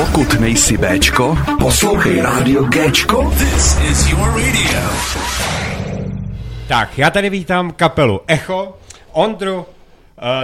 [0.00, 3.30] Pokud nejsi Bčko, poslouchej rádio Gčko.
[3.30, 4.80] This is your radio.
[6.68, 8.76] Tak, já tady vítám kapelu Echo,
[9.12, 9.64] Ondru, uh,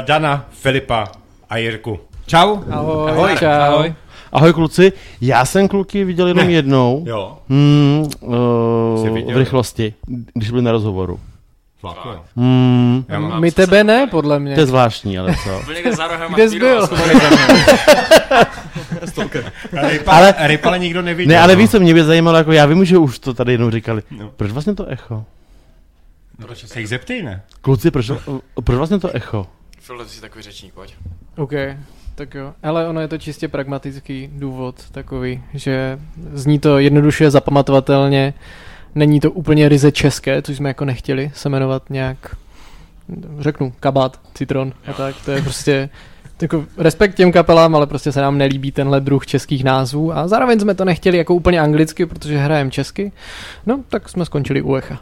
[0.05, 1.05] Dana, Filipa
[1.50, 1.98] a Jirku.
[2.27, 2.57] Čau.
[2.71, 3.11] Ahoj.
[3.11, 3.37] Ahoj.
[3.39, 3.46] Čau.
[3.48, 3.95] Ahoj.
[4.32, 6.52] Ahoj kluci, já jsem kluky viděl jenom Ne.
[6.52, 7.04] jednou.
[7.07, 7.38] Jo.
[7.48, 9.34] Hmm, uh, viděl?
[9.34, 9.95] v rychlosti,
[10.34, 11.20] když byli na rozhovoru.
[11.80, 12.24] Fakt, jo.
[13.08, 14.54] Já mám, My tebe ne, podle mě.
[14.54, 15.62] to je zvláštní, ale co?
[15.64, 16.88] Byl někde za rohem a Kde jsi byl?
[19.72, 21.29] Rypa, Ale- ale, rypa ale nikdo neviděl.
[21.36, 21.58] Ne, ale no.
[21.58, 24.03] víš, co mě by zajímalo, jako já vím, že už to tady jednou říkali.
[24.11, 24.31] No.
[24.36, 25.25] Proč vlastně to echo?
[26.43, 27.43] Proč se jich zeptej, ne?
[27.61, 28.11] Kluci, proč,
[28.64, 29.46] proč vlastně to echo?
[29.81, 30.95] Filip, ty jsi takový řečník, pojď.
[31.36, 31.53] OK,
[32.14, 32.53] tak jo.
[32.62, 35.98] Ale ono je to čistě pragmatický důvod takový, že
[36.33, 38.34] zní to jednoduše zapamatovatelně,
[38.97, 42.37] není to úplně ryze české, což jsme jako nechtěli se jmenovat nějak,
[43.39, 45.89] řeknu, kabát, citron a tak, to je prostě
[46.42, 50.61] jako respekt těm kapelám, ale prostě se nám nelíbí tenhle druh českých názvů a zároveň
[50.61, 53.12] jsme to nechtěli jako úplně anglicky, protože hrajeme česky,
[53.67, 55.01] no tak jsme skončili u Echa.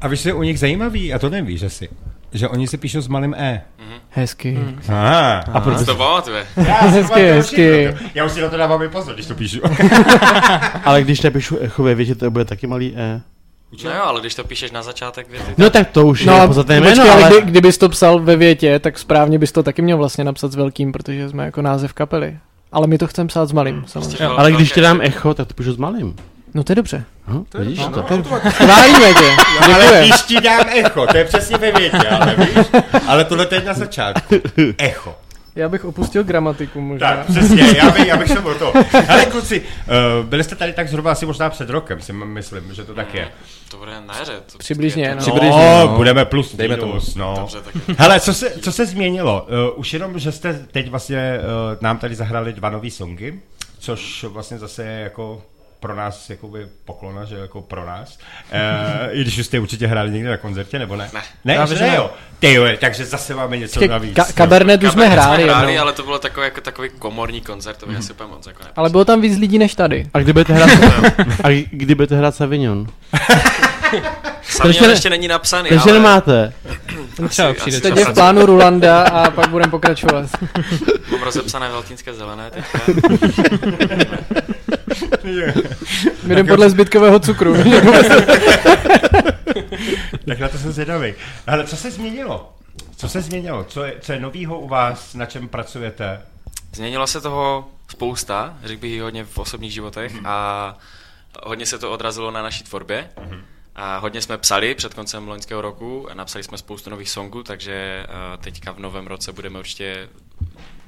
[0.00, 1.88] A co je u nich zajímavý, a to nevíš, že si,
[2.32, 3.62] že oni se píšou s malým E.
[4.10, 4.52] Hezky.
[4.54, 4.80] Hmm.
[4.88, 5.44] Aha.
[5.52, 5.86] A proč?
[5.86, 6.46] To pamatuje?
[6.80, 7.94] hezky, hezky.
[8.14, 9.60] Já už si na to dávám i pozor, když to píšu.
[10.84, 13.20] Ale když napíšu echo ve větě, to bude taky malý E.
[13.84, 16.46] No jo, ale když to píšeš na začátek věty, No tak to už No, je
[16.46, 17.40] podstatné jméno, počkej, ale ale...
[17.40, 20.54] kdy, kdybys to psal ve větě, tak správně bys to taky měl vlastně napsat s
[20.54, 22.38] velkým, protože jsme jako název kapely.
[22.72, 24.24] Ale my to chceme psát s malým, samozřejmě.
[24.24, 24.34] Jo.
[24.36, 26.16] Ale když ti dám echo, tak to píšu s malým.
[26.56, 27.04] No to je dobře.
[27.26, 28.02] Hm, vidíš to?
[28.50, 29.36] Chválíme tě.
[29.74, 30.04] Ale Děkujem.
[30.04, 32.66] když ti dám echo, to je přesně ve větě, ale víš?
[33.06, 34.34] Ale tohle teď na začátku.
[34.78, 35.14] Echo.
[35.56, 37.16] Já bych opustil gramatiku možná.
[37.16, 38.72] Tak, přesně, já bych, já bych šel o to.
[39.08, 42.84] Ale kluci, uh, byli jste tady tak zhruba asi možná před rokem, si myslím, že
[42.84, 43.28] to tak je.
[43.70, 44.40] to bude na jaře.
[44.52, 45.34] To Přibližně, no.
[45.42, 47.34] No, no, budeme plus, dejme minus, no.
[47.38, 49.46] Dobře, tak Hele, co se, co se změnilo?
[49.68, 53.40] Uh, už jenom, že jste teď vlastně uh, nám tady zahrali dva nový songy,
[53.78, 55.42] což vlastně zase je jako
[55.80, 58.18] pro nás jakoby poklona, že jako pro nás.
[58.52, 61.10] Uh, I když jste určitě hráli někde na koncertě, nebo ne?
[61.14, 61.22] Ne.
[61.44, 61.96] Ne, ne, ne.
[61.96, 62.10] jo.
[62.38, 64.16] Ty jo, takže zase máme něco Počkej, navíc.
[64.16, 65.82] Ka- kabernet už jsme hráli, hráli jednou.
[65.82, 68.70] ale to bylo takový, jako takový komorní koncert, to by asi úplně moc jako ne.
[68.76, 70.06] Ale bylo tam víc lidí než tady.
[70.14, 70.70] A kdy budete hrát,
[71.44, 72.86] a kdy budete hrát Savignon?
[74.42, 76.52] Sami ještě ne- ještě není napsaný, Takže ale nemáte.
[77.28, 80.26] třeba přijde Teď je v plánu Rulanda a pak budeme pokračovat.
[81.12, 82.78] Mám rozepsané veltínské zelené teďka.
[86.22, 87.54] My jdeme podle zbytkového cukru.
[90.28, 91.14] Tak na to jsem zvědavý.
[91.46, 92.52] Ale co se změnilo?
[92.96, 93.64] Co se změnilo?
[93.64, 95.14] Co je, co je novýho u vás?
[95.14, 96.20] Na čem pracujete?
[96.72, 100.78] Změnilo se toho spousta, řekl bych hodně v osobních životech a
[101.42, 103.10] hodně se to odrazilo na naší tvorbě.
[103.76, 107.72] A hodně jsme psali před koncem loňského roku a napsali jsme spoustu nových songů, takže
[107.74, 110.08] eh, teďka v novém roce budeme určitě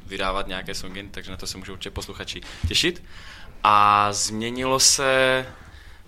[0.07, 3.03] vydávat nějaké songy, takže na to se můžou určitě posluchači těšit.
[3.65, 5.45] A změnilo se...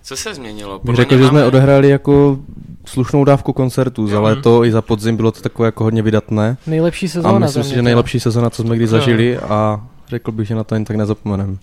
[0.03, 0.81] Co se změnilo?
[0.85, 2.39] Bych řekl, že jsme odehráli jako
[2.85, 4.07] slušnou dávku koncertů.
[4.07, 6.57] Za léto i za podzim bylo to takové jako hodně vydatné.
[6.67, 7.39] Nejlepší A sezóna.
[7.39, 10.65] myslím za si, že nejlepší sezona, co jsme kdy zažili a řekl bych, že na
[10.65, 11.59] to jen tak nezapomenem.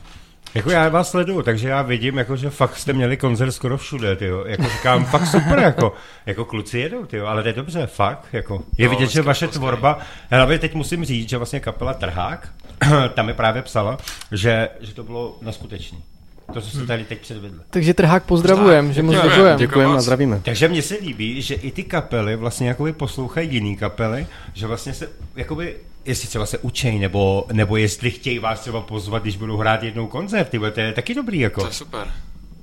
[0.57, 4.15] Jako já vás sleduju, takže já vidím, jako, že fakt jste měli koncert skoro všude,
[4.15, 4.43] tyjo.
[4.47, 5.93] Jako říkám, fakt super, jako,
[6.25, 8.63] jako kluci jedou, tyjo, ale to je dobře, fakt, jako.
[8.77, 9.53] Je No, vidět, že vaše skvělý.
[9.59, 9.99] tvorba,
[10.31, 12.49] hlavně teď musím říct, že vlastně kapela Trhák,
[13.13, 13.97] tam mi právě psala,
[14.31, 16.03] že, že to bylo neskutečný.
[16.53, 17.59] To, co jste tady teď předvedli.
[17.69, 19.35] Takže trhák pozdravujem, že moc Děkujeme.
[19.35, 19.57] děkujem.
[19.59, 20.03] Děkujeme a moc.
[20.03, 20.41] zdravíme.
[20.43, 24.93] Takže mně se líbí, že i ty kapely vlastně jakoby poslouchají jiný kapely, že vlastně
[24.93, 25.75] se jakoby
[26.07, 30.07] jestli třeba se učej, nebo, nebo jestli chtějí vás třeba pozvat, když budou hrát jednou
[30.07, 31.61] koncert, tyhle, to je taky dobrý, jako.
[31.61, 32.13] To je super.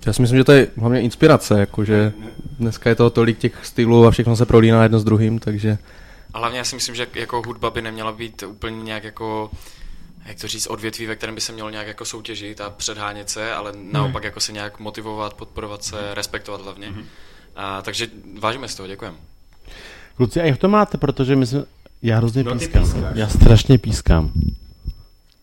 [0.06, 2.12] Já si myslím, že to je hlavně inspirace, jakože
[2.58, 5.78] dneska je toho tolik těch stylů a všechno se prolíná jedno s druhým, takže
[6.34, 9.50] A hlavně já si myslím, že jako hudba by neměla být úplně nějak jako
[10.26, 13.52] jak to říct, odvětví, ve kterém by se mělo nějak jako soutěžit a předhánět se,
[13.52, 16.92] ale naopak jako se nějak motivovat, podporovat se, respektovat hlavně.
[17.56, 19.14] A, takže vážíme z toho, děkujem.
[20.16, 21.64] Kluci, a jak to máte, protože my jsme...
[22.04, 22.82] Já hrozně No, pískám.
[22.82, 23.02] pískáš.
[23.16, 24.30] Já strašně pískám.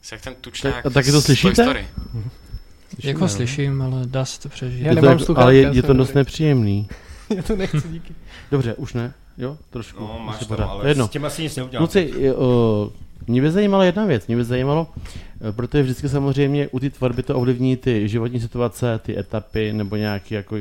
[0.01, 1.63] Jsi jak ten tučňák a taky to slyšíte?
[1.63, 1.87] Story.
[3.03, 4.81] Jako slyším, ale dá se to přežít.
[4.81, 6.17] Já Je to nemám sluchátka, ale je, já je to dost dobrý.
[6.19, 6.87] nepříjemný.
[7.35, 8.13] Já to nechci, díky.
[8.52, 9.13] Dobře, už ne?
[9.37, 9.99] Jo, trošku.
[10.03, 11.08] No, máš tam, ale To je jedno.
[11.08, 11.87] s tím asi nic neudělám.
[11.87, 12.91] Kluci, o,
[13.28, 14.87] mě by zajímala jedna věc, mě by zajímalo,
[15.49, 19.96] eh, protože vždycky samozřejmě u té tvorby to ovlivní ty životní situace, ty etapy nebo
[19.96, 20.55] nějaké jako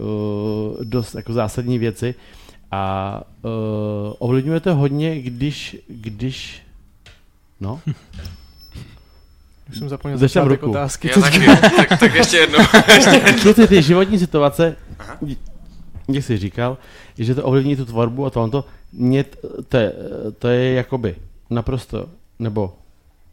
[0.00, 2.14] o, dost jako zásadní věci
[2.70, 6.62] a o, ovlivňuje to hodně, když, když,
[7.60, 7.80] no,
[9.70, 10.70] Už jsem zapomněl začátek ruku.
[10.70, 11.08] otázky.
[11.08, 11.46] Já taky,
[11.76, 12.58] tak, tak ještě jednou.
[13.42, 15.18] kluci, ty životní situace, Aha.
[16.08, 16.78] jak jsi říkal,
[17.18, 18.62] že to ovlivní tu tvorbu a tohle,
[18.92, 19.38] mě t-
[19.68, 19.92] to, je-
[20.38, 21.16] to je jakoby
[21.50, 22.06] naprosto,
[22.38, 22.74] nebo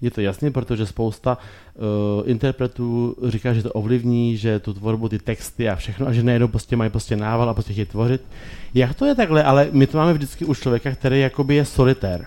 [0.01, 5.19] Je to jasný, protože spousta uh, interpretů říká, že to ovlivní, že tu tvorbu, ty
[5.19, 8.21] texty a všechno, a že nejednou prostě mají prostě nával a prostě chtějí tvořit.
[8.73, 9.43] Jak to je takhle?
[9.43, 12.25] Ale my to máme vždycky u člověka, který jakoby je solitér.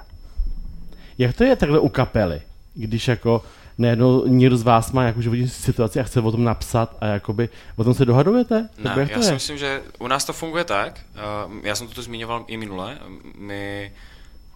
[1.19, 2.41] Jak to je takhle u kapely?
[2.75, 3.43] Když jako
[3.79, 7.49] najednou někdo z vás má nějakou životní situaci a chce o tom napsat a jakoby
[7.77, 8.69] o tom se dohadujete?
[8.79, 9.35] Ne, jak já to si je?
[9.35, 11.01] myslím, že u nás to funguje tak,
[11.49, 12.99] uh, já jsem to tu zmiňoval i minule,
[13.39, 13.93] my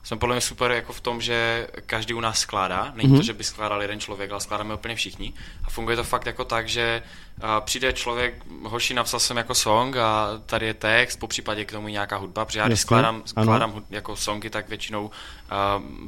[0.04, 3.18] jsme podle mě super jako v tom, že každý u nás skládá, není Mhm.
[3.18, 5.32] to, že by skládal jeden člověk, ale skládáme úplně všichni
[5.64, 7.02] a funguje to fakt jako tak, že
[7.42, 11.72] uh, přijde člověk, hoši napsal jsem jako song a tady je text, po případě k
[11.72, 15.10] tomu nějaká hudba, protože já když skládám, skládám hud, jako songy, tak většinou uh,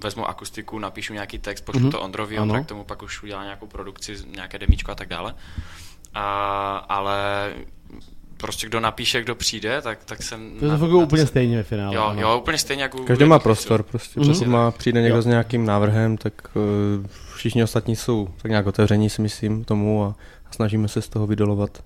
[0.02, 1.90] vezmu akustiku, napíšu nějaký text, pošlu Mhm.
[1.90, 2.38] to Ondrovi.
[2.38, 5.34] Ondra k tomu pak už udělá nějakou produkci, nějaké demíčko a tak dále.
[6.14, 7.14] A, ale
[8.36, 10.34] prostě kdo napíše, kdo přijde, tak, tak se...
[10.60, 11.94] To na- to funguje na úplně se- stejně ve finále.
[11.96, 12.20] Jo, ano.
[12.20, 12.98] jo, úplně stejně jako...
[12.98, 14.20] Každý má prostor prostě.
[14.20, 14.32] Mhm.
[14.32, 15.22] Pokud má přijde někdo Jo.
[15.22, 20.14] s nějakým návrhem, tak uh, všichni ostatní jsou tak nějak otevření si myslím tomu a,
[20.50, 21.82] a snažíme se z toho vydolovat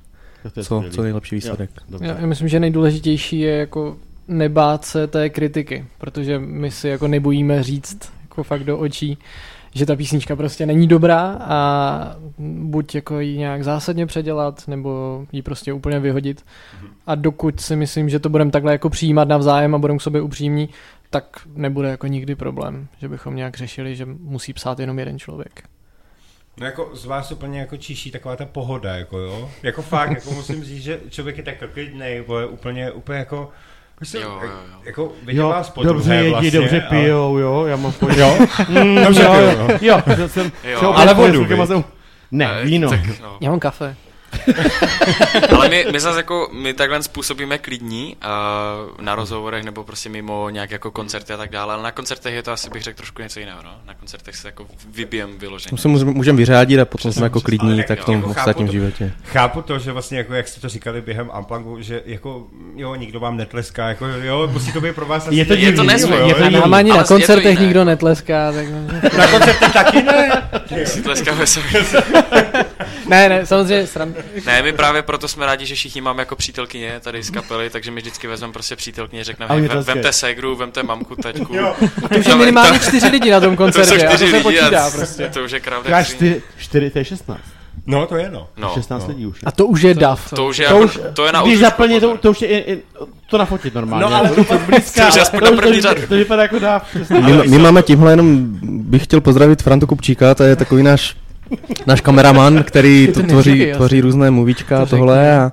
[0.54, 1.70] to je co, co nejlepší výsledek.
[1.76, 2.16] Jo, dobře.
[2.20, 3.96] Já myslím, že nejdůležitější je jako
[4.28, 9.18] nebát se té kritiky, protože my si jako nebojíme říct jako fakt do očí,
[9.74, 12.16] že ta písnička prostě není dobrá a
[12.48, 16.44] buď jako ji nějak zásadně předělat, nebo ji prostě úplně vyhodit.
[17.06, 20.20] A dokud si myslím, že to budeme takhle jako přijímat navzájem a budeme k sobě
[20.20, 20.68] upřímní,
[21.10, 25.62] tak nebude jako nikdy problém, že bychom nějak řešili, že musí psát jenom jeden člověk.
[26.60, 29.50] No jako z vás úplně jako čiší taková ta pohoda, jako jo.
[29.62, 33.50] Jako fakt, jako musím říct, že člověk je tak klidnej, bo je úplně, úplně jako,
[34.00, 34.78] myslím, Jo, jo, jo.
[34.84, 38.18] jako viděl Jo, vás po dobře jedí, vlastně, dobře ale- pijou, jo, já mám pojít.
[38.18, 38.38] Jo?
[38.68, 40.92] Mm, Dobře jo, pijou, jo, jo, jsem, Jo.
[40.96, 41.84] Ale vodu, jsem-
[42.32, 42.90] Ne, Eh, víno.
[42.90, 43.38] Tak, no.
[43.40, 43.96] Já mám kafe.
[45.56, 50.50] Ale my, my zase jako, my takhle způsobíme klidní uh, na rozhovorech nebo prostě mimo
[50.50, 53.22] nějak jako koncerty a tak dále, ale na koncertech je to asi bych řekl trošku
[53.22, 53.70] něco jiného, no.
[53.86, 55.78] Na koncertech se jako vybijem vyloženě.
[55.78, 58.16] Se můžeme můžem vyřádit a potom jsme jako Ale klidní, tak tak jo, v tom
[58.16, 58.72] jako ostatním to.
[58.72, 59.12] životě.
[59.24, 62.46] Chápu to, že vlastně jako jak jste to říkali během Amplangu, že jako
[62.76, 65.72] jo, nikdo vám netleská, jako jo, musí to být pro vás asi Je to Je
[65.72, 66.50] to jo, je to.
[66.50, 68.66] Nám ani ale na koncertech nikdo netleská, tak...
[69.18, 70.30] Na koncertech taky ne?
[70.86, 71.60] Si tleskáme se.
[73.08, 74.14] ne, ne, samozřejmě sran...
[74.46, 77.90] Ne, my právě proto jsme rádi, že všichni máme jako přítelkyně tady z kapely, takže
[77.90, 81.54] my vždycky vezmeme prostě přítelkyně, řekneme, A hej, vem, vemte segru, vemte mamku, taťku.
[81.54, 81.74] Jo.
[82.08, 84.36] To už je minimálně čtyři lidi na tom to jsou koncertě a to čtyři se
[84.36, 85.30] lidi počítá a prostě.
[85.34, 86.04] to už je entry.
[86.04, 87.40] čtyři, čtyři, to je 16.
[87.86, 88.48] No, to je no.
[88.56, 89.40] No, 16 lidí už.
[89.46, 90.30] A to už je dav.
[90.30, 92.48] to už je, To jako, už, to je na když zaplně, to, to už je,
[92.48, 92.78] je, je
[93.30, 94.06] to nafotit normálně.
[94.06, 96.96] No, ale to, to, blízká, to je to, to, to, to vypadá jako dáv.
[97.10, 101.16] My, my máme tímhle jenom, bych chtěl pozdravit Frantu Kupčíka, to je takový náš,
[101.86, 105.52] náš kameraman, který To to neříkej tvoří, tvoří různé movíčka To a tohle a,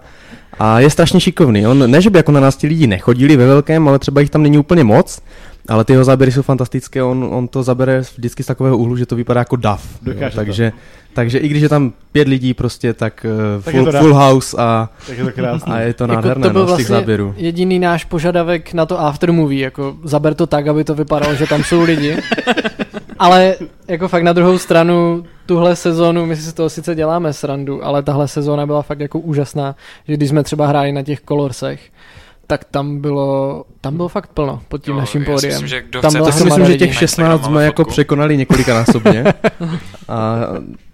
[0.59, 1.67] a je strašně šikovný.
[1.67, 4.29] On, ne, že by jako na nás ti lidi nechodili ve velkém, ale třeba jich
[4.29, 5.21] tam není úplně moc,
[5.67, 9.05] ale ty jeho záběry jsou fantastické, on, on to zabere vždycky z takového úhlu, že
[9.05, 9.87] to vypadá jako dav.
[10.05, 10.35] Jo, to.
[10.35, 10.71] takže,
[11.13, 13.25] takže i když je tam pět lidí prostě, tak,
[13.57, 15.73] uh, Tak full, to full house a, Tak je to krásný.
[15.73, 17.33] a je to Jako nádherné to byl no, z těch vlastně záběrů.
[17.37, 21.63] jediný náš požadavek na to aftermovie, jako zaber to tak, aby to vypadalo, že tam
[21.63, 22.17] jsou lidi.
[23.19, 23.55] Ale
[23.87, 28.03] jako fakt na druhou stranu tuhle sezónu, my si z toho sice děláme srandu, ale
[28.03, 29.75] tahle sezóna byla fakt jako úžasná,
[30.07, 31.81] že když jsme třeba hráli na těch Colorsech,
[32.47, 35.51] tak tam bylo, tam bylo fakt plno pod tím Jo, naším já si pódiem.
[35.51, 36.93] myslím, že kdo tam chce, To myslím, že těch lidí.
[36.93, 39.23] 16 jsme jako překonali několikanásobně.
[40.07, 40.35] A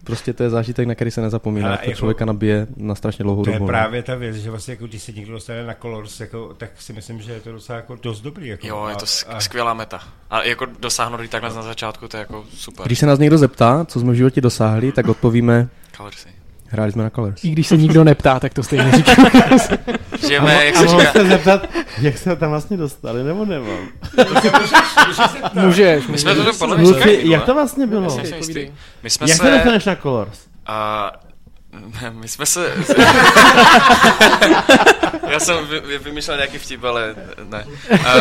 [0.04, 1.68] prostě to je zážitek, na který se nezapomíná.
[1.68, 3.66] Ale To jako- člověka nabije na strašně dlouhou To je dobu.
[3.66, 3.68] no.
[3.68, 6.94] právě ta věc, že vlastně jako když se někdo dostane na Colors, jako, tak si
[6.94, 8.48] myslím, že je to docela jako dost dobrý.
[8.48, 10.00] Jako, Jo, je to a- skvělá meta.
[10.30, 12.86] A jako dosáhnout jí takhle na začátku, to je jako super.
[12.86, 15.68] Když se nás někdo zeptá, co jsme v životě dosáhli, tak odpovíme,
[15.98, 16.30] Colorsy.
[16.74, 17.44] Hráli jsme na Colors.
[17.44, 19.26] I když se nikdo neptá, tak to stejně říkám.
[20.28, 21.70] Žijeme, jak A se mohl říká, se zeptat,
[22.02, 23.88] jak se tam vlastně dostali, nebo nemám?
[25.54, 26.58] Můžeš, my jsme to můžeš.
[26.58, 28.18] podle mě jak to vlastně bylo?
[29.04, 29.52] My jsme Jak se se...
[29.52, 30.40] dostaneš na Colors?
[30.66, 31.12] A
[32.12, 32.72] my jsme se...
[35.28, 37.66] Já jsem vy, vy, vymýšlel nějaký vtip, ale ne.
[38.08, 38.14] A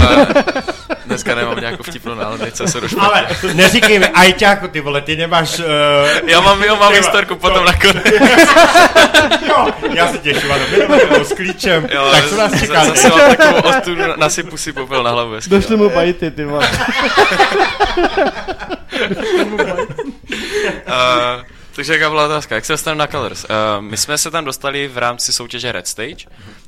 [1.06, 3.04] dneska nemám nějakou vtipnou náladu, nechce se došpat.
[3.04, 5.58] Ale neříkej mi, ajťáku, ty vole, ty nemáš...
[5.58, 5.64] Uh,
[6.28, 8.04] Já mám, jo, mám historku to- potom nakonec.
[9.48, 10.64] jo, já se těším, ano,
[11.08, 11.88] bylo s klíčem.
[11.92, 12.84] Jo, tak co nás čeká?
[12.84, 15.32] Zase mám takovou ostudu, nasypu si popel na hlavu.
[15.32, 15.50] hezky.
[15.50, 16.68] Došly mu bajty, ty vole.
[20.86, 21.42] Uh,
[21.74, 22.54] takže jaká byla otázka?
[22.54, 23.44] Jak se dostaneme na Colors?
[23.44, 23.50] Uh,
[23.80, 26.26] my jsme se tam dostali v rámci soutěže Red Stage,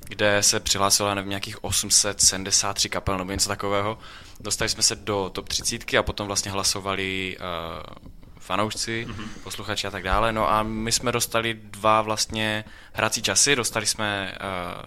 [0.08, 3.98] kde se přihlásilo nevím, nějakých 873 kapel nebo něco takového.
[4.40, 8.08] Dostali jsme se do top 30 a potom vlastně hlasovali uh,
[8.38, 9.06] fanoušci,
[9.42, 10.32] posluchači a tak dále.
[10.32, 13.56] No a my jsme dostali dva vlastně hrací časy.
[13.56, 14.82] Dostali jsme uh,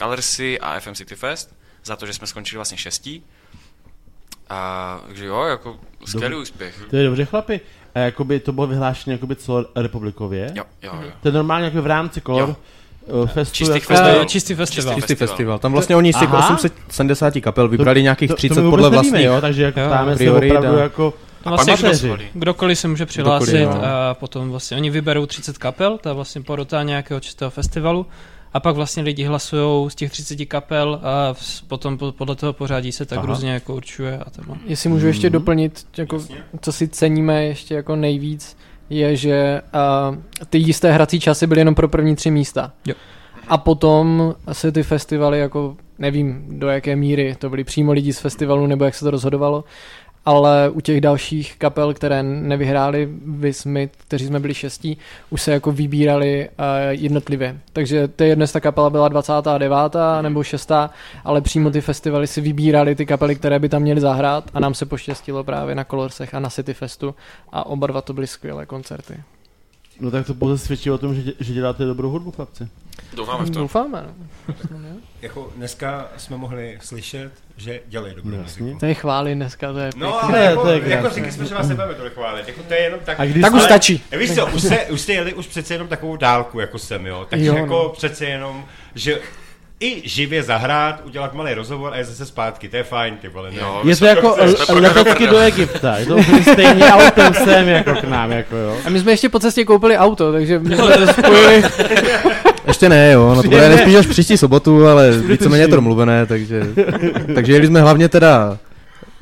[0.00, 3.24] Colorsy a FM City Fest za to, že jsme skončili vlastně šestí.
[4.50, 6.82] A, takže jo, jako skvělý úspěch.
[6.90, 7.60] To je dobře, chlapi.
[7.94, 10.50] A jakoby to bylo vyhlášené jakoby celorepublikově.
[10.54, 11.10] Jo, jo, jo.
[11.22, 12.56] To je normálně jako v rámci Color Jo.
[13.22, 13.54] uh, Festu.
[13.54, 14.20] Čistých jako- festivalů.
[14.22, 14.94] Eh, čistý festival.
[14.94, 15.58] Čistý festival.
[15.58, 16.54] Tam vlastně oni z těch Aha.
[16.54, 19.26] 870 kapel vybrali nějakých to, 30 to my podle nevíme, vlastních.
[19.26, 20.82] jo, takže jako Jo, ptáme se priori, opravdu da.
[20.82, 21.14] jako
[21.46, 22.30] No vlastně kdo, amatéři.
[22.34, 23.84] kdokoliv se může přihlásit Kdokoliv, no.
[24.10, 28.06] a potom vlastně oni vyberou 30 kapel, to je vlastně porota nějakého čistého festivalu
[28.52, 31.34] a pak vlastně lidi hlasují z těch 30 kapel a
[31.68, 33.26] potom po- podle toho pořádí se tak Aha.
[33.26, 34.56] různě jako určuje a takhle.
[34.66, 35.32] Jestli můžu ještě Mhm.
[35.32, 36.18] doplnit, jako,
[36.60, 38.56] co si ceníme ještě jako nejvíc,
[38.90, 39.62] je, že
[40.10, 40.16] uh,
[40.50, 42.72] ty jisté hrací časy byly jenom pro první tři místa.
[42.86, 42.94] Jo.
[43.48, 48.18] A potom se ty festivaly, jako nevím do jaké míry, to byli přímo lidi z
[48.18, 49.64] festivalu, nebo jak se to rozhodovalo,
[50.24, 54.98] ale u těch dalších kapel, které nevyhráli, vy my, kteří jsme byli šestí,
[55.30, 57.60] už se jako vybírali uh, jednotlivě.
[57.72, 59.76] Takže to je dnes ta kapela byla 29.
[60.22, 60.72] nebo 6.
[61.24, 64.74] ale přímo ty festivaly si vybírali ty kapely, které by tam měly zahrát a nám
[64.74, 67.14] se poštěstilo právě na Colorsech a na City Festu
[67.52, 69.14] a oba dva to byly skvělé koncerty.
[70.00, 72.68] No tak to pouze svědčí o tom, že, že děláte dobrou hudbu, chlapci.
[73.14, 73.58] Doufáme v to.
[73.58, 74.04] Doufáme.
[74.70, 74.78] No.
[75.22, 78.76] Jako dneska jsme mohli slyšet, že dělají dobrou No, muziku.
[78.80, 80.28] To je chvály dneska, to je No, pěkné.
[80.28, 81.10] ale Ne, jako, to je jako krásné.
[81.14, 82.48] říkali jsme, že vás nebudeme tolik chválit.
[82.48, 83.20] Jako to je jenom tak...
[83.20, 84.02] A když Tak už Ale- stačí.
[84.18, 87.26] Víš co, už jste, už jste jeli už přece jenom takovou dálku, jako jsem, jo.
[87.30, 87.82] Takže Jo, jako no.
[87.82, 87.88] no.
[87.88, 88.64] přece jenom,
[88.94, 89.20] že
[89.80, 93.50] i živě zahrát, udělat malý rozhovor a je zase zpátky, to je fajn, ty vole,
[93.50, 93.56] ne?
[93.60, 96.84] Jo, Je to jsme- jako jsme l- pro- letecky do Egypta, je to úplně stejně
[96.92, 98.76] autem sem jako k nám, jako jo.
[98.86, 101.62] A my jsme ještě po cestě koupili auto, takže my jsme to spojili.
[102.66, 106.26] Ještě ne, jo, no to bude nejspíš až příští sobotu, ale víceméně je to domluvené,
[106.26, 106.62] takže,
[107.34, 108.58] takže jeli jsme hlavně teda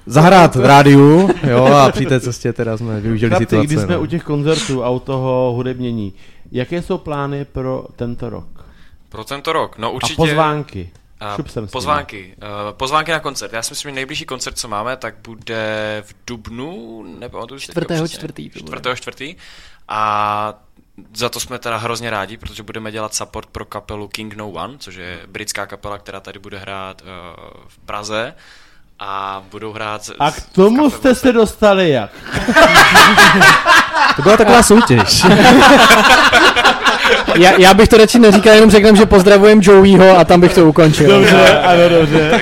[0.06, 3.66] zahrát v rádiu, jo, a při té cestě teda jsme využili Chlapci, situace.
[3.66, 4.00] když jsme no.
[4.00, 6.12] u těch koncertů a u toho hudebnění,
[6.52, 8.57] jaké jsou plány pro tento rok?
[9.08, 10.22] Pro tento rok, no určitě...
[10.22, 10.90] A pozvánky.
[11.20, 12.34] A Šup pozvánky.
[12.42, 13.52] Uh, pozvánky na koncert.
[13.52, 17.80] Já si myslím, že nejbližší koncert, co máme, tak bude v Dubnu, nepamatuju si teďka
[17.80, 18.50] Čtvrtého čtvrtý.
[18.50, 19.36] Čtvrtého čtvrtý.
[19.88, 20.54] A
[21.14, 24.74] za to jsme teda hrozně rádi, protože budeme dělat support pro kapelu King No One,
[24.78, 27.08] což je britská kapela, která tady bude hrát uh,
[27.68, 28.34] v Praze.
[28.98, 30.10] A budou hrát...
[30.18, 32.10] A k tomu jste se dostali jak?
[34.16, 35.26] To byla taková soutěž.
[37.34, 40.66] Já, já bych to radši neříkal, jenom řeknem, že pozdravujem Joeyho a tam bych to
[40.66, 41.08] ukončil.
[41.08, 42.40] Dobře, ano, dobře.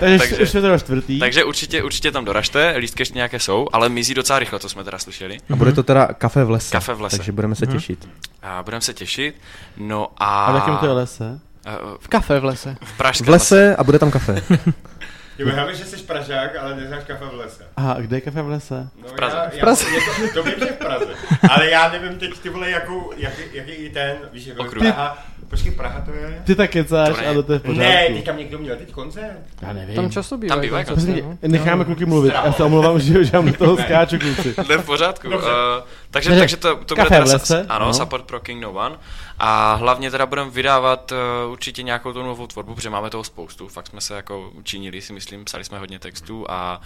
[0.00, 1.18] Takže, Takže- takže to čtvrtý.
[1.18, 4.84] Takže určitě, určitě tam doražte, lístky ještě nějaké jsou, ale mizí docela rychle, to jsme
[4.84, 5.38] teda slyšeli.
[5.52, 6.72] A bude to teda kafe v lese.
[6.72, 7.16] Kafe v lese.
[7.16, 8.08] Takže budeme se těšit.
[8.42, 9.34] A budeme se těšit.
[9.76, 10.44] No a...
[10.44, 11.40] A v jakém to je lese?
[11.66, 12.76] Eh, V kafe v lese.
[12.82, 14.42] V V lese a bude tam kafe.
[15.36, 17.64] Ty hlavně, že jsi Pražák, ale neznáš kafe v lese.
[17.76, 18.88] Aha, kde je kafe v lese?
[19.02, 19.36] No, V Praze.
[19.36, 19.84] Já, V já, Praze.
[19.94, 21.06] Jako, to vím, že v Praze.
[21.50, 24.82] Ale já nevím teď, ty vole, jakou, jaký, jaký ten, víš, jako Okruh.
[24.82, 25.26] Praha.
[25.52, 26.42] Počkej, Praha to je?
[26.44, 27.26] Ty tak kecáš, To ne.
[27.28, 27.82] ale to je v pořádku.
[27.82, 29.38] Ne, teď tam někdo měl teď koncert.
[29.62, 29.96] Já nevím.
[29.96, 30.48] Tam často bývají.
[30.48, 31.48] Tam bývají koncerty, Prosím no.
[31.48, 32.32] necháme kluky mluvit.
[32.34, 34.54] Já se omlouvám, že, že vám do toho skáču, kluci.
[34.68, 35.28] Ne, v pořádku.
[35.28, 35.34] Uh,
[36.10, 37.94] takže, Takže takže to, to bude teda lese, ano, no.
[37.94, 38.96] support pro King No One.
[39.38, 43.68] A hlavně teda budeme vydávat uh, určitě nějakou tu novou tvorbu, protože máme toho spoustu.
[43.68, 46.80] Fakt jsme se jako učinili, si myslím, psali jsme hodně textů a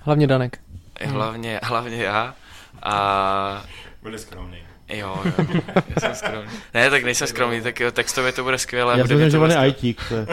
[0.00, 0.58] Hlavně Danek.
[1.00, 2.34] i hlavně, hlavně já.
[2.82, 3.64] A
[4.02, 4.58] Byl skromný.
[4.88, 5.34] Jo, jo,
[5.94, 6.50] já jsem skromný.
[6.74, 8.98] Ne, tak nejsem skromný, tak jo, textově to bude skvělé.
[8.98, 9.64] Já.
[9.64, 10.02] ITík.
[10.08, 10.26] To je.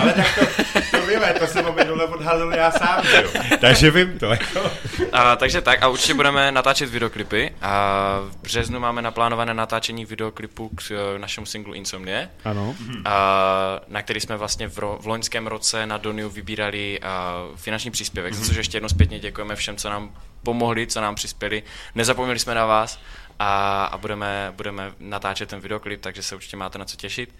[0.00, 3.30] Ale tak to, to víme, to jsem minule odhalil já sám, jo.
[3.60, 4.70] Takže vím to, jako.
[5.12, 10.68] A, takže tak a určitě budeme natáčet videoklipy a v březnu máme naplánované natáčení videoklipu
[10.68, 12.74] k eh, našemu singlu Insomnie, Ano.
[13.04, 17.90] a, na který jsme vlastně v, ro, v loňském roce na Doniu vybírali a, finanční
[17.90, 20.10] příspěvek, za což ještě jednou zpětně děkujeme všem, co nám
[20.42, 21.62] pomohli, co nám přispěli.
[21.94, 22.98] Nezapomněli jsme na vás
[23.38, 27.34] a, a budeme, budeme natáčet ten videoklip, takže se určitě máte na co těšit.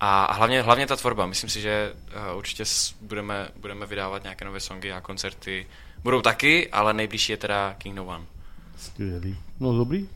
[0.00, 1.26] A, a hlavně, hlavně ta tvorba.
[1.26, 1.92] Myslím si, že
[2.32, 5.66] uh, určitě s, budeme, budeme vydávat nějaké nové songy a koncerty.
[6.02, 8.24] Budou taky, ale nejbližší je teda King No One.
[8.78, 9.38] Skvělý.
[9.60, 10.08] No dobrý.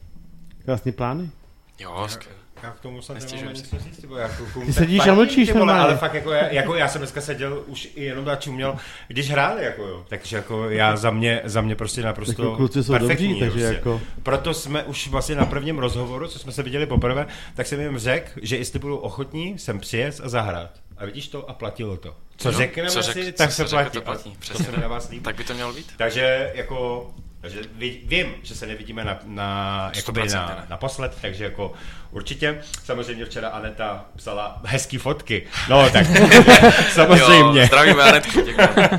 [0.65, 1.31] Krásný plány.
[1.79, 2.46] Jo, skvělé.
[2.63, 3.45] Já k tomu snad nemám si.
[3.63, 5.83] nic říct, ty jako, Ty sedíš a mlčíš normálně.
[5.83, 8.77] Ale fakt jako, já, jako já jsem dneska seděl už i jenom tak čuměl,
[9.09, 10.05] když hráli, jako jo.
[10.09, 13.61] Takže jako já za mě, za mě prostě naprosto Jako kluci jsou perfektní, dobří, takže
[13.61, 13.75] prostě.
[13.77, 17.81] jako- Proto jsme už vlastně na prvním rozhovoru, co jsme se viděli poprvé, tak jsem
[17.81, 20.71] jim řekl, že jestli budou ochotní sem přijet a zahrát.
[20.97, 21.51] A vidíš to?
[21.51, 22.15] A platilo to.
[22.37, 23.95] Co No, řekneme co si, řek- tak co se se řekne, platí.
[23.95, 25.23] to platí, A přesně To se na vás líbí.
[25.25, 25.87] Tak by to mělo být?
[25.97, 27.07] Takže jako
[27.47, 30.67] takže ví- vím, že se nevidíme na, na, jakoby 100% na, ne.
[30.69, 31.73] na posled, takže jako
[32.11, 32.59] určitě.
[32.85, 35.43] Samozřejmě včera Aneta psala hezký fotky.
[35.71, 36.07] No tak
[36.93, 37.61] samozřejmě.
[37.61, 38.91] Jo, zdravíme Anetku, děkujeme.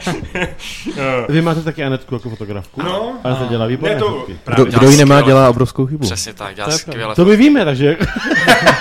[1.30, 2.82] Vy máte taky Anetku jako fotografku.
[2.84, 3.20] No.
[3.24, 4.40] Ale to dělá výborné Ne, to fotky.
[4.54, 6.06] Kdo, kdo ji nemá, dělá obrovskou chybu.
[6.06, 7.16] Přesně tak, dělá To skvěle.
[7.16, 7.98] To my víme, takže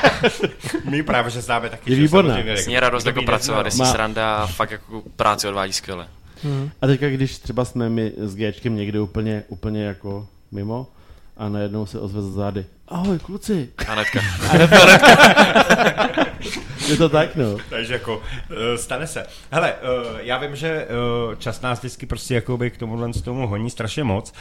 [0.90, 1.90] my právě, že známe taky.
[1.90, 2.35] Je že výborná.
[2.35, 3.87] samozřejmě, je radost jako pracovat, je neznal.
[3.87, 6.06] si Má- sranda a fakt jako práci odvádí skvěle.
[6.83, 10.87] A teďka, když třeba jsme my s Gčkem někde úplně, úplně jako mimo,
[11.37, 12.66] a najednou se ozve za zády.
[12.88, 13.69] Ahoj, kluci.
[13.88, 14.21] Anetka.
[16.88, 17.57] Je to tak, no.
[17.71, 19.26] Takže jako eh, stane se.
[19.50, 19.76] Hele, eh,
[20.19, 20.87] já vím, že eh,
[21.37, 24.33] čas nás vždycky prostě jakoby k tomuhle z tomu honí strašně moc.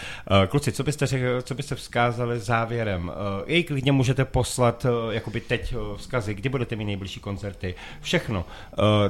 [0.47, 3.11] Kluci, co byste, řekl, co byste vzkázali závěrem?
[3.45, 8.45] Jej klidně můžete poslat jakoby teď vzkazy, kdy budete mít nejbližší koncerty, všechno.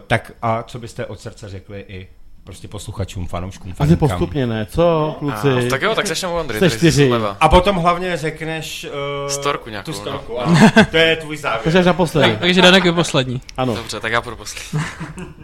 [0.07, 2.07] Tak a co byste od srdce řekli i
[2.45, 4.09] prostě posluchačům, fanouškům, Asi faninkám.
[4.09, 5.49] postupně ne, co, kluci?
[5.67, 6.57] A, tak jo, tak začneme u Ondry.
[6.57, 7.07] Jste tady čtyři.
[7.07, 7.37] zleva.
[7.39, 8.87] A potom hlavně řekneš...
[9.23, 10.01] Uh, Storku nějakou, Tu no.
[10.03, 10.59] storku, ano.
[10.91, 11.61] To je tvůj závěr.
[11.63, 12.29] Takže až naposledy.
[12.31, 13.41] Tak, takže Danek je poslední.
[13.57, 13.75] Ano.
[13.75, 14.85] Dobře, tak já půjdu poslední.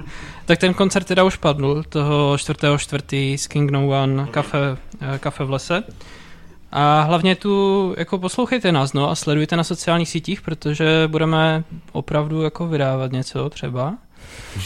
[0.46, 3.38] Tak ten koncert teda už padl, toho 4.4.
[3.38, 4.58] z King No One, kafe,
[5.16, 5.84] eh, kafe v lese.
[6.72, 12.42] A hlavně tu jako poslouchejte nás no a sledujte na sociálních sítích, protože budeme opravdu
[12.42, 13.94] jako vydávat něco třeba.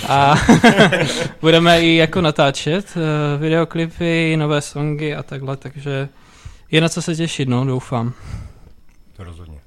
[0.08, 0.36] A
[1.42, 6.10] budeme i jako natáčet eh, videoklipy, nové songy a takhle, takže
[6.72, 8.14] je na co se těšit, no, doufám.
[9.18, 9.60] To rozhodně.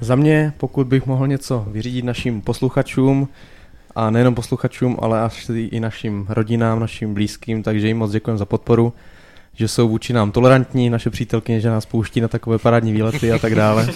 [0.00, 3.28] Za mě, pokud bych mohl něco vyřídit našim posluchačům,
[3.96, 8.44] a nejenom posluchačům, ale až i našim rodinám, našim blízkým, takže jim moc děkujeme za
[8.44, 8.92] podporu,
[9.56, 13.38] že jsou vůči nám tolerantní, naše přítelkyně, že nás pouští na takové parádní výlety a
[13.38, 13.88] tak dále,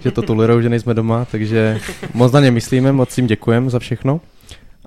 [0.00, 1.80] že to tolerují, že nejsme doma, takže
[2.14, 4.20] moc na ně myslíme, moc jim děkujeme za všechno.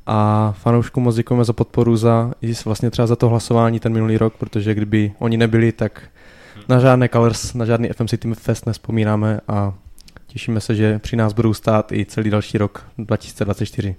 [0.06, 4.18] A fanouškům moc děkujeme za podporu, za, i vlastně třeba za to hlasování ten minulý
[4.18, 6.02] rok, protože kdyby oni nebyli, tak
[6.70, 9.74] na žádné Colors, na žádný FMC Team Fest nespomínáme a
[10.28, 13.96] těšíme se, že při nás budou stát i celý další rok 2024.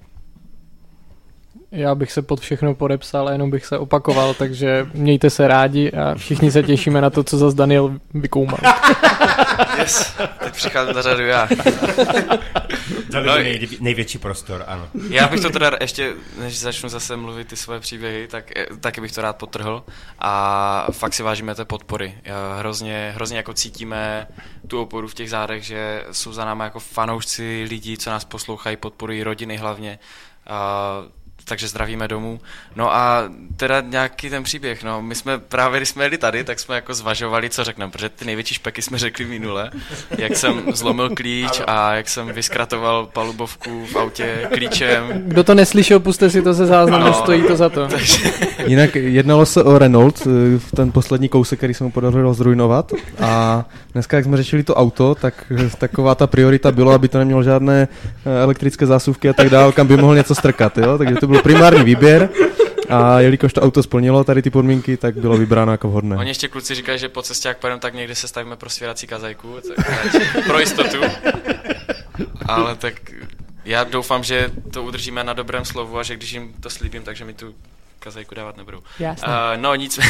[1.77, 6.15] Já bych se pod všechno podepsal, jenom bych se opakoval, takže mějte se rádi a
[6.15, 8.59] všichni se těšíme na to, co zase Daniel vykoumal.
[9.79, 11.49] Yes, teď přicházím na řadu já.
[13.11, 14.89] Dali No, no, nej, největší prostor, ano.
[15.11, 19.01] Já bych to teda ještě, než začnu zase mluvit ty svoje příběhy, tak eh, taky
[19.01, 19.85] bych to rád potrhl
[20.19, 22.15] a fakt si vážíme té podpory.
[22.25, 24.29] Já Hrozně, hrozně jako cítíme
[24.69, 28.77] tu oporu v těch zádech, že jsou za náma jako fanoušci lidí, co nás poslouchají,
[28.77, 29.99] podporují rodiny hlavně.
[30.47, 31.03] A,
[31.49, 32.41] takže zdravíme domů.
[32.77, 33.25] No a
[33.57, 36.95] teda nějaký ten příběh, no, my jsme právě, když jsme jeli tady, tak jsme jako
[36.95, 39.71] zvažovali, co řekneme, protože ty největší špeky jsme řekli minule,
[40.19, 45.23] jak jsem zlomil klíč a jak jsem vyskratoval palubovku v autě klíčem.
[45.27, 47.15] Kdo to neslyšel, puste si to ze záznamu, Ano.
[47.15, 47.89] stojí to za to.
[48.67, 52.93] Jinak jednalo se o Renault, eh, v ten poslední kousek, který se mu podařilo zrujnovat
[53.21, 57.19] a dneska, jak jsme řešili to auto, tak eh, taková ta priorita bylo, aby to
[57.19, 57.89] nemělo žádné
[58.27, 60.99] eh, elektrické zásuvky a tak dále, kam by mohl něco strkat, jo?
[60.99, 62.29] takže to byl primární výběr
[62.89, 66.17] a jelikož to auto splnilo tady ty podmínky, tak bylo vybráno jako vhodné.
[66.17, 69.07] Oni ještě kluci říkají, že po cestě, jak pojedeme, tak někde se stavíme pro svěrací
[69.07, 69.87] kazajku, tak,
[70.47, 70.99] pro jistotu.
[72.47, 72.95] Ale tak
[73.65, 77.25] já doufám, že to udržíme na dobrém slovu a že když jim to slíbím, takže
[77.25, 77.55] mi tu
[77.99, 78.83] kazajku dávat nebudou.
[78.99, 79.29] Jasně.
[79.29, 80.01] Uh, no nic,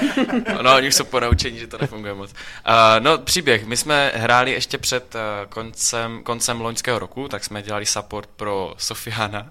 [0.62, 2.30] no oni už jsou ponaučení, že to nefunguje moc.
[2.30, 7.62] Uh, no příběh, my jsme hráli ještě před uh, koncem, koncem loňského roku, tak jsme
[7.62, 9.50] dělali support pro Sofiana.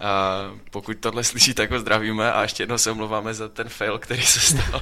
[0.00, 3.98] Uh, pokud tohle slyší, tak ho zdravíme a ještě jednou se omlouváme za ten fail,
[3.98, 4.80] který se stal.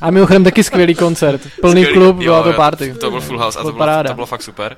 [0.00, 1.40] A mimochodem taky skvělý koncert.
[1.60, 2.94] Plný Skvělý, klub, jo, byla to party.
[2.94, 4.76] To byl full house a to bylo, to bylo fakt super.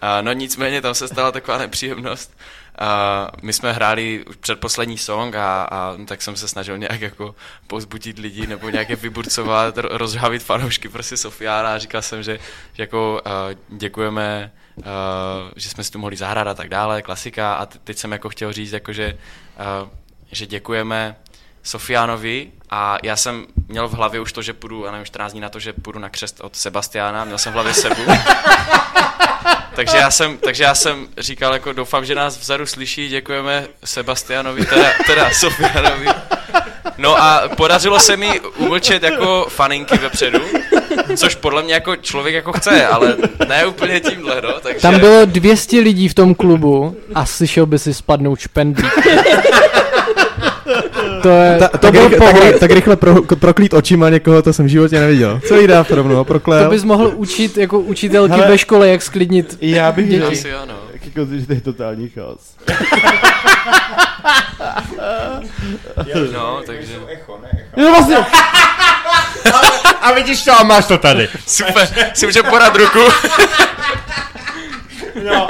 [0.00, 2.36] A, no nicméně tam se stala taková nepříjemnost.
[2.78, 7.34] A my jsme hráli už předposlední song a, a tak jsem se snažil nějak jako
[7.66, 12.38] pozbudit lidi nebo nějak je vyburcovat, ro- rozžhavit fanoušky prostě Sofiána a říkal jsem, že,
[12.72, 13.20] že jako
[13.68, 14.52] děkujeme,
[14.84, 18.12] uh, že jsme si tu mohli zahrát a tak dále, klasika a te- teď jsem
[18.12, 19.18] jako chtěl říct, jako že,
[19.82, 19.88] uh,
[20.32, 21.16] že děkujeme
[21.62, 25.40] Sofiánovi a já jsem měl v hlavě už to, že půjdu, já nevím, 14 dní
[25.40, 28.02] na to, že půjdu na křest od Sebastiána, měl jsem v hlavě Sebu.
[29.74, 34.66] takže, já jsem, takže já jsem říkal, jako doufám, že nás vzadu slyší, děkujeme Sebastianovi,
[34.66, 36.06] teda, teda Sofiánovi.
[36.98, 40.40] No a podařilo se mi umlčet jako faninky vepředu,
[41.16, 43.16] což podle mě jako člověk jako chce, ale
[43.48, 44.80] ne úplně tímhle, no, takže...
[44.80, 48.92] Tam bylo 200 lidí v tom klubu a slyšel by si spadnout špendlík.
[51.22, 54.52] To, je, Ta, to tak, byl rychle, tak, tak rychle pro, proklít očima někoho, to
[54.52, 55.40] jsem v životě neviděl.
[55.48, 56.70] Co jí dá rovnou, To proklel.
[56.70, 58.48] bys mohl učit jako učitelky Hele.
[58.48, 60.22] ve škole, jak sklidnit Já bych děti.
[60.22, 60.74] Asi ano.
[61.16, 62.56] Jako, že to je totální chaos.
[66.32, 66.92] No, takže...
[67.76, 68.16] No vlastně,
[70.00, 71.28] A vidíš to a máš to tady.
[71.46, 73.00] Super, si můžeme podat ruku.
[75.24, 75.48] No,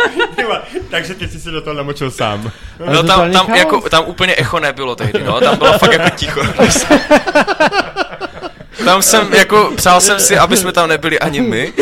[0.91, 2.51] takže ty jsi se do toho namočil sám.
[2.93, 6.41] No tam, tam, jako, tam úplně echo nebylo tehdy, no, tam bylo fakt jako ticho.
[8.85, 11.73] Tam jsem, jako, přál jsem si, aby jsme tam nebyli ani my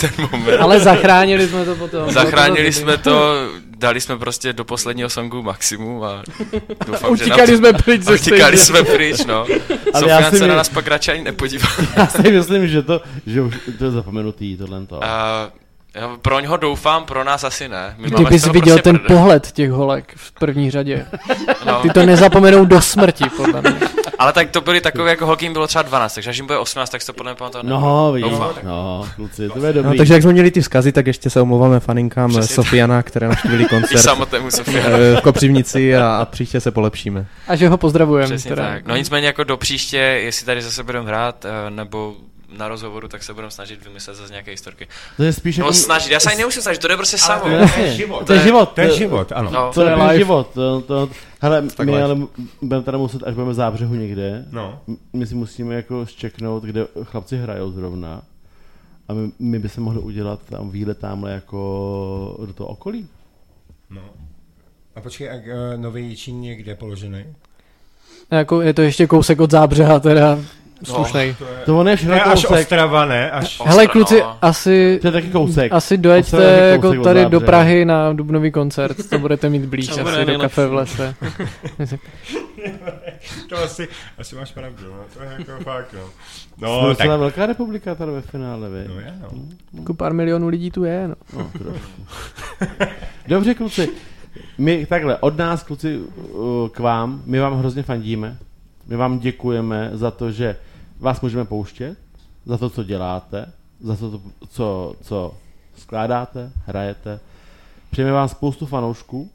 [0.00, 0.56] ten moment.
[0.60, 2.10] Ale zachránili jsme to potom.
[2.10, 3.34] Zachránili jsme to,
[3.78, 6.22] dali jsme prostě do posledního songu maximum a
[6.86, 9.46] doufám, že Utíkali jsme pryč ze utíkali jsme pryč, no.
[9.94, 11.70] Ale já Sofian si se my- na nás pak radši ani nepodíval.
[11.96, 15.04] Já si myslím, že to, že už to je zapomenutý, tohle to.
[15.04, 15.48] A
[15.94, 17.94] já pro něho doufám, pro nás asi ne.
[17.98, 19.16] My Ty bys viděl prostě ten prdel.
[19.16, 21.06] pohled těch holek v první řadě.
[21.66, 21.80] No.
[21.82, 23.80] Ty to nezapomenou do smrti, podle mě.
[24.18, 26.58] Ale tak to byly takové, jako holky jim bylo třeba 12, takže až jim bude
[26.58, 27.82] 18, tak se to podle mě pamatovat nebude.
[27.86, 28.52] No, vidíš, Doufám.
[28.62, 29.98] no, kluci, to je No, dobrý.
[29.98, 33.64] takže jak jsme měli ty vzkazy, tak ještě se omlouváme faninkám Přesně Sofiana, které navštívili
[33.64, 34.84] I koncert samotnému Sofia.
[34.86, 37.26] eh, v Kopřivnici a, a příště se polepšíme.
[37.48, 38.26] A že ho pozdravujeme.
[38.36, 38.86] Přesně tak.
[38.86, 42.14] No nicméně jako do příště, jestli tady zase budeme hrát, eh, nebo
[42.58, 44.88] na rozhovoru, tak se budeme snažit vymyslet zase nějaké historky.
[45.16, 45.74] To je spíš No jako...
[45.74, 47.44] snažit, já se ani nemusím snažit, to jde prostě samo.
[47.74, 48.26] to je život.
[48.26, 48.72] To je život.
[48.72, 49.50] To je život, ano.
[49.50, 50.18] No, To je live.
[50.18, 50.50] život.
[50.54, 52.04] To, to, hele, Tak my live.
[52.04, 52.16] ale
[52.62, 54.80] budeme teda muset, až budeme v zábřehu někde, No.
[55.12, 58.22] my si musíme jako zčeknout, kde chlapci hrajou zrovna.
[59.08, 63.08] A my, my by se mohli udělat tam výlet tamhle jako do toho okolí.
[63.90, 64.02] no.
[64.96, 65.40] A počkej, a uh,
[65.82, 67.24] Nový Jičín je kde položený?
[68.30, 70.38] Jako je to ještě kousek od zábřeha, teda
[70.84, 71.34] slušnej.
[71.38, 72.60] To je, To on je to všechno je až kousek.
[72.62, 73.30] Ostrava, ne?
[73.30, 73.44] Až...
[73.60, 74.36] Ostra, Hele kluci, no.
[74.42, 75.72] asi, To je taky kousek.
[75.72, 77.40] asi dojeďte je jako kousek tady do.
[77.40, 80.40] Prahy na Dubnový koncert, to budete mít blíž To asi bude do nejlepší.
[80.42, 81.14] kafe v lese.
[83.48, 83.88] To asi,
[84.18, 84.98] asi máš pravdu, no.
[85.16, 86.00] To je jako fakt, no.
[86.58, 86.88] Jsme No, tak...
[86.96, 88.84] docela velká republika tady ve finále, vy.
[88.88, 89.28] No je, no.
[89.78, 91.14] Jako pár milionů lidí tu je, no.
[91.36, 92.06] No, trošku.
[93.28, 93.88] Dobře, kluci.
[94.58, 98.36] My takhle, od nás, kluci, uh, k vám, my vám hrozně fandíme.
[98.88, 100.56] My vám děkujeme za to, že
[101.00, 101.98] vás můžeme pouštět,
[102.46, 105.34] za to, co děláte, za to, co, co
[105.76, 107.20] skládáte, hrajete.
[107.90, 109.30] Přejeme vám spoustu fanoušků,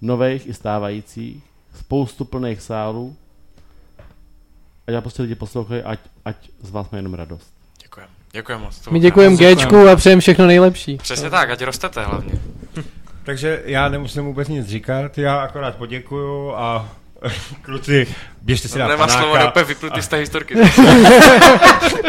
[0.00, 1.44] nových i stávajících,
[1.74, 3.16] spoustu plných sálů.
[4.86, 7.54] A já prostě lidi poslouchají, ať, ať z vás má jenom radost.
[7.82, 8.08] Děkujem.
[8.32, 8.88] Děkujem moc.
[8.90, 9.36] My děkujeme.
[9.36, 10.96] Gčku a přejeme všechno nejlepší.
[10.96, 12.32] Přesně tak, ať rostete hlavně.
[13.24, 16.88] Takže já nemusím vůbec nic říkat, já akorát poděkuju a
[17.62, 18.06] kluci,
[18.44, 19.48] běžte si dát Nemá slovo, panáka.
[19.50, 20.54] úplně vyplutý z té historky.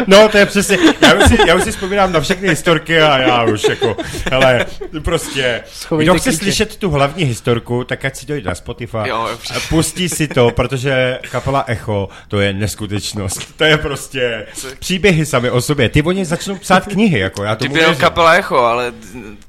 [0.06, 3.18] No, to je přesně, já už, si, já už si vzpomínám na všechny historky a
[3.18, 3.96] já už jako,
[4.32, 4.66] hele,
[5.04, 6.44] prostě, Schovejte kdo chce klíče.
[6.44, 10.50] slyšet tu hlavní historku, tak ať si dojde na Spotify Jo, a pustí si to,
[10.50, 13.56] protože kapela Echo, to je neskutečnost.
[13.56, 14.46] To je prostě
[14.78, 15.88] příběhy sami o sobě.
[15.88, 18.00] Ty oni začnou psát knihy, jako já Ty tomu by jenom věřím.
[18.00, 18.92] kapela Echo, ale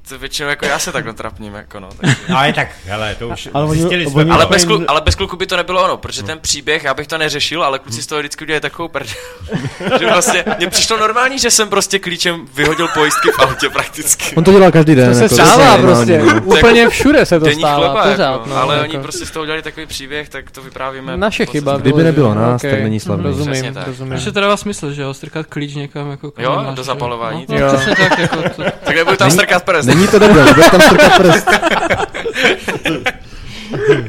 [0.10, 1.90] to většinou jako já se tak natrapním, jako no.
[2.02, 2.16] Takže.
[2.36, 4.34] Ale tak, hele, to už Ale oni- zjistili oni- jsme.
[4.34, 6.77] Ale to bez, je- klu, ale bez kluku by to nebylo ono, protože ten příběh,
[6.84, 9.14] já bych to neřešil, ale kluci z toho vždycky udělají takovou prdel.
[10.00, 14.36] že vlastně, mně přišlo normální, že jsem prostě klíčem vyhodil pojistky v autě prakticky.
[14.36, 15.10] On to dělá každý den.
[15.10, 16.18] To se jako, stává prostě.
[16.18, 16.42] no.
[16.44, 18.32] Úplně všude se to stává, chleba, pořád.
[18.32, 18.90] jako, no, ale jako.
[18.90, 21.18] oni prostě z toho udělali takový příběh, tak to vyprávíme.
[21.18, 21.78] Naše chyba.
[21.78, 22.72] Kdyby nebylo nás, okej.
[22.72, 23.24] tak není slavný.
[23.26, 23.88] Rozumím, Přesně tak.
[23.88, 24.12] rozumím.
[24.12, 25.14] Takže to dává smysl, že jo?
[25.14, 26.84] Strkat klíč někam jako kam Jo, do že?
[26.84, 27.46] zapalování.
[27.50, 27.68] No, Jo.
[27.76, 29.88] přesně tak, jako to, Tak nebudu tam strkat prst.
[29.88, 31.48] Není to debil, bude tam strkat prst.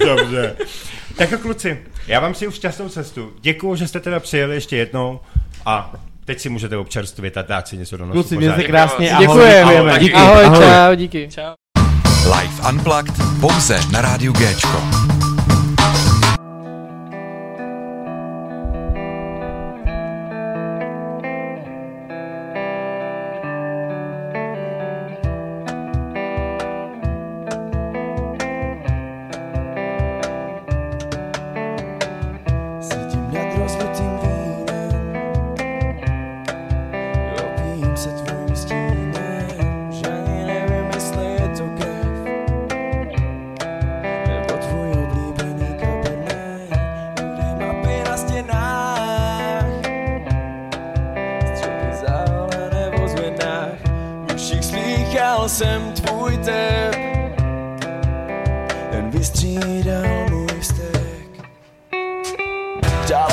[0.06, 0.56] Dobře.
[1.18, 3.32] Tak jo, kluci, já vám si už šťastnou cestu.
[3.40, 5.20] Děkuju, že jste teda přijeli ještě jednou
[5.66, 5.92] a
[6.24, 8.12] teď si můžete občerstvit a dát si něco do nosu.
[8.12, 9.26] Kluci, mějte krásně, ahoj.
[9.26, 9.90] Děkujeme.
[9.90, 10.00] Ahoj.
[10.00, 10.14] Díky.
[10.14, 10.58] Ahoj, Ahoj.
[10.58, 11.28] čau, díky.
[12.24, 14.82] Live Unplugged pouze na rádiu Géčko.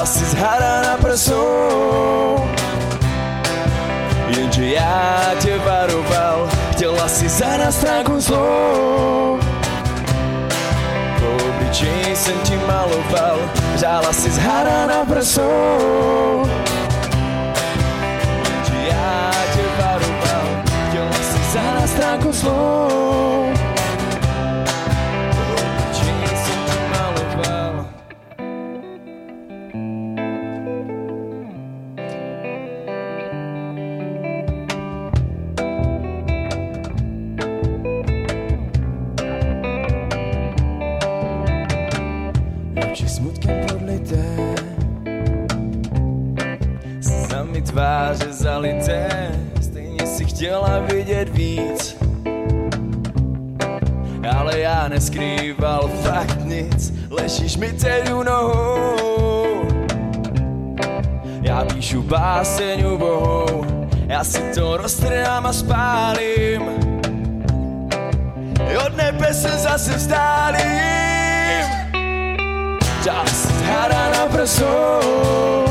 [0.05, 2.37] Dala si zhara na prsou
[4.27, 9.39] Jenže já tě varoval Chtěla si za na stránku zlou
[11.19, 13.39] Po obličeji jsem ti maloval
[13.75, 16.49] Řála si zhara na prsou
[18.45, 20.45] Jenže já tě varoval
[20.89, 21.87] Chtěla si za
[57.55, 59.67] když mi cedu nohou.
[61.41, 63.65] Já píšu báseň ubohou,
[64.07, 66.61] já si to roztrhám a spálím.
[68.85, 71.65] Od nebe se zase vzdálím.
[73.03, 75.64] Čas hra na prsou.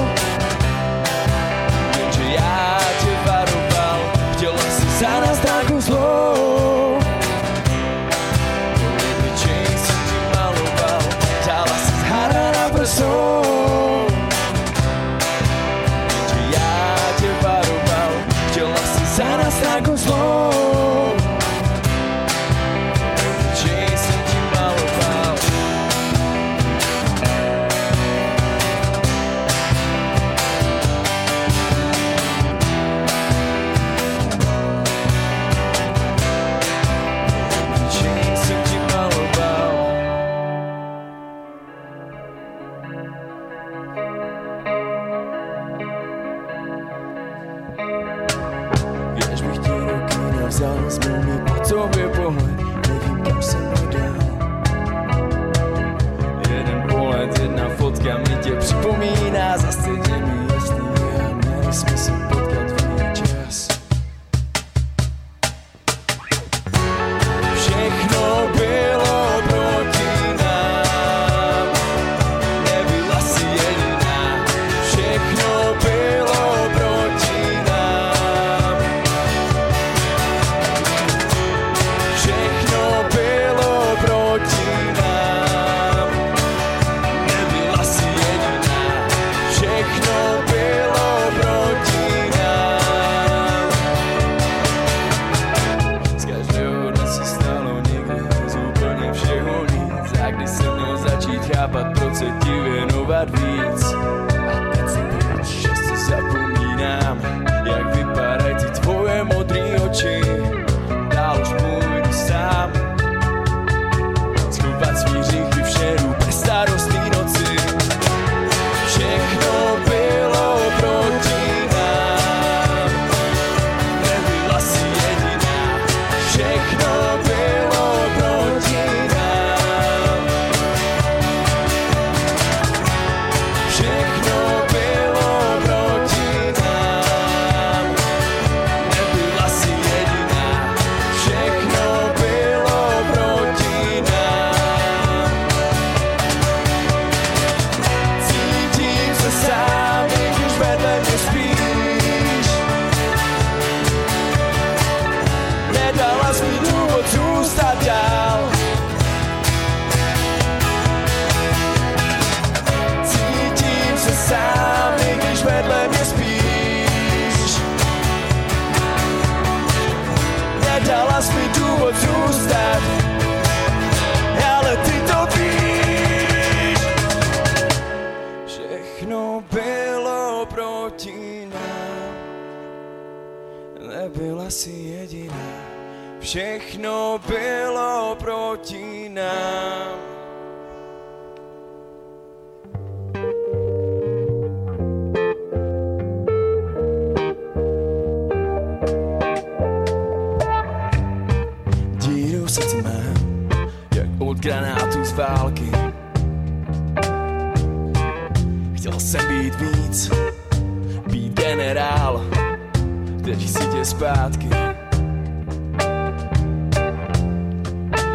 [214.05, 214.49] zpátky.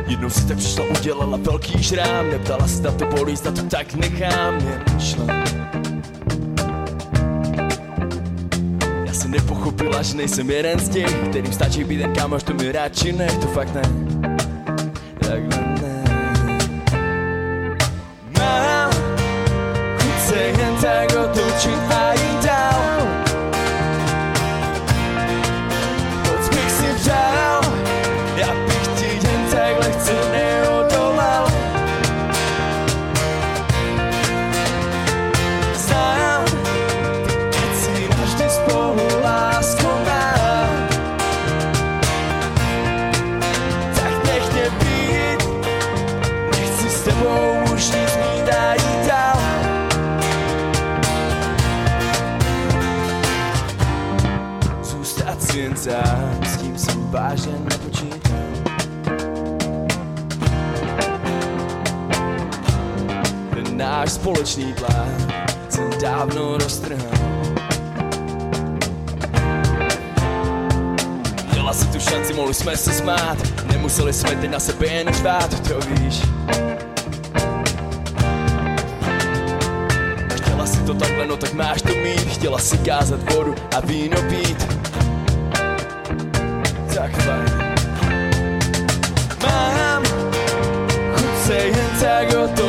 [0.08, 3.94] Jednou si tak přišla, udělala velký žrám Neptala se na to bolí, zda to tak
[3.94, 5.26] nechám Jen šla.
[9.06, 12.72] Já jsem nepochopila, že nejsem jeden z těch Kterým stačí být ten kámoš, to mi
[12.72, 13.82] radši ne To fakt ne.
[15.20, 16.04] Takhle ne.
[18.40, 18.92] Mám
[20.00, 21.99] chuť jen tak otočit a
[64.22, 65.16] společný plán
[65.70, 67.10] jsem dávno roztrhal.
[71.52, 73.38] Měla si tu šanci, mohli jsme se smát,
[73.72, 76.22] nemuseli jsme teď na sebe jen řvát, to víš.
[80.36, 84.18] Chtěla si to takhle, no tak máš to mít, chtěla si kázat vodu a víno
[84.30, 84.68] pít.
[86.96, 87.76] Tak fajn.
[89.44, 90.04] Mám
[91.16, 92.69] chuť se jen tak otočit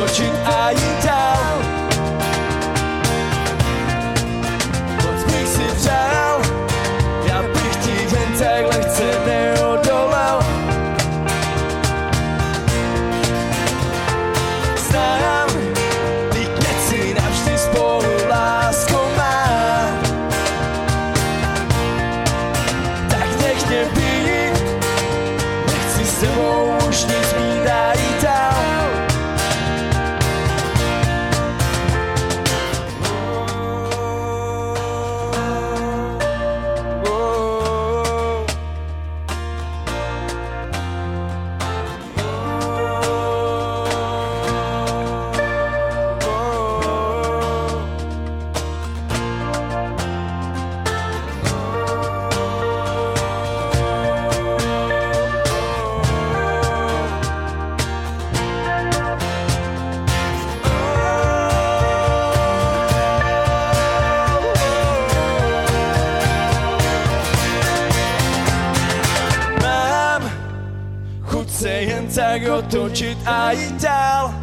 [72.11, 74.33] jen tak otočit a jít dál.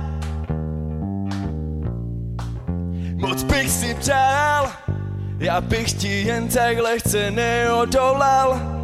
[3.14, 4.70] Moc bych si přál,
[5.38, 8.77] já bych ti jen tak lehce neodolal.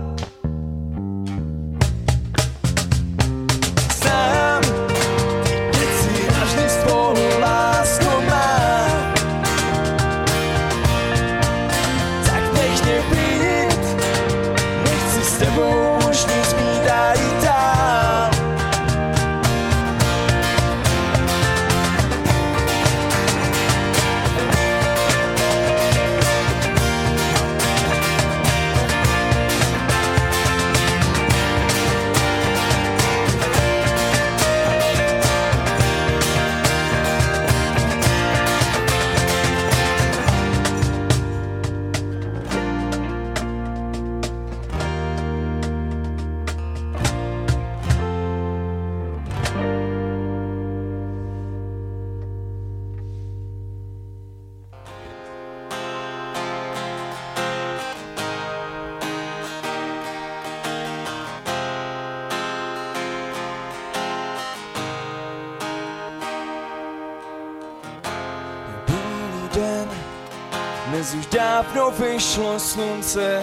[71.19, 73.43] Už dávno vyšlo slunce.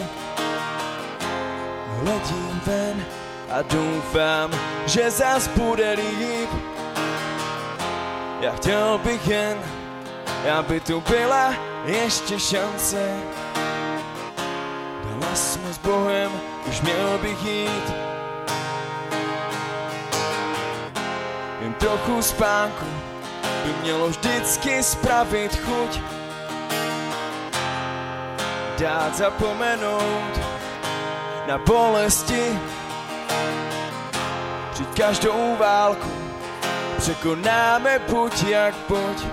[2.01, 3.05] Hledím ven
[3.49, 4.51] a doufám,
[4.85, 6.49] že zas bude líp.
[8.41, 9.57] Já chtěl bych jen,
[10.59, 11.53] aby tu byla
[11.85, 13.17] ještě šance.
[15.03, 16.31] Dala jsme s Bohem,
[16.69, 17.93] už měl bych jít.
[21.61, 22.85] Jen trochu spánku
[23.65, 26.20] by mělo vždycky spravit chuť.
[28.81, 30.39] Dát zapomenout
[31.47, 32.59] na bolesti.
[34.71, 36.11] Přijď každou válku
[36.97, 39.25] překonáme buď jak buď.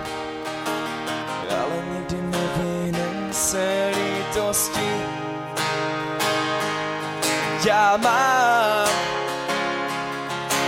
[1.49, 4.91] Ale nikdy nevinem se lítosti.
[7.65, 8.89] Já mám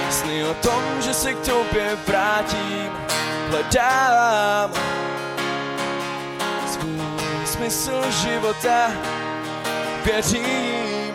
[0.10, 2.92] sny o tom, že se k tobě vrátím
[3.50, 4.72] hledám
[6.68, 7.21] svůj
[7.52, 8.92] smysl života.
[10.06, 11.14] Věřím,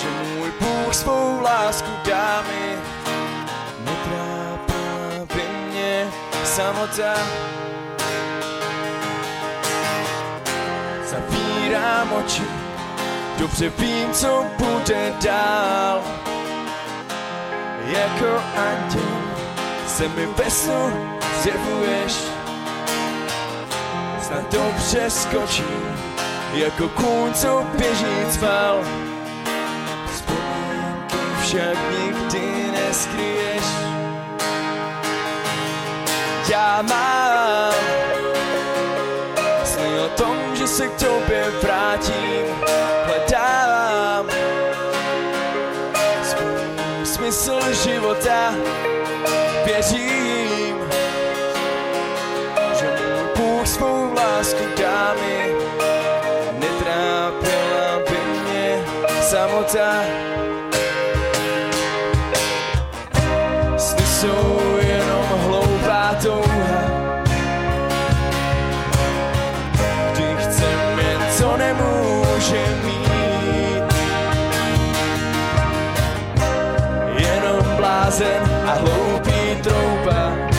[0.00, 2.76] že můj Bůh svou lásku dá mi.
[3.84, 6.08] Netrápila by mě
[6.44, 7.14] samota.
[11.04, 12.44] Zavírám oči,
[13.38, 16.02] dobře vím, co bude dál.
[17.86, 19.20] Jako anděl
[19.86, 20.92] se mi ve snu
[21.42, 22.39] zjevuješ
[24.30, 25.96] Snad to přeskočím
[26.54, 28.84] Jako kůň, co běží cval.
[30.12, 33.64] Vzpomínky však nikdy neskryješ.
[36.48, 37.74] Já mám
[39.64, 42.46] Sny o tom, že se k tobě vrátím.
[43.04, 44.26] Hledám
[47.04, 48.54] smysl života
[49.64, 50.49] Věřím,
[54.50, 55.54] lásku dámy,
[56.58, 58.84] netrápila by mě
[59.22, 60.02] samota.
[63.76, 66.82] Sny jsou jenom hloupá touha,
[70.12, 73.94] kdy chceme, co nemůže mít.
[77.16, 80.49] Jenom blázen a hloupý trouba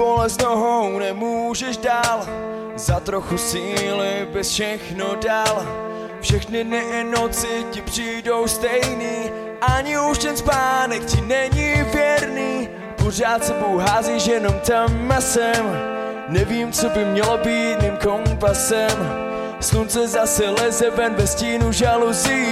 [0.00, 2.26] Bolest nohou, nemůžeš dál.
[2.76, 5.66] Za trochu síly bys všechno dal.
[6.20, 9.30] Všechny dny i noci ti přijdou stejný.
[9.60, 12.68] Ani už ten spánek ti není věrný.
[13.04, 15.78] Pořád sebou házíš jenom tam a sem.
[16.28, 19.12] Nevím, co by mělo být mým kompasem.
[19.60, 22.46] Slunce zase leze ven ve stínu žaluzí.